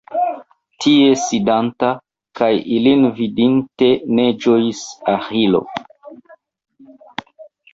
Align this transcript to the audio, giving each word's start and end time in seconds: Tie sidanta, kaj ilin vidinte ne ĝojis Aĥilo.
Tie 0.83 1.09
sidanta, 1.23 1.89
kaj 2.39 2.49
ilin 2.77 3.05
vidinte 3.19 3.91
ne 4.21 4.25
ĝojis 4.47 4.83
Aĥilo. 5.17 5.63